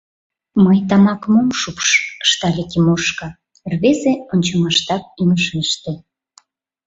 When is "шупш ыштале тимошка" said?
1.59-3.27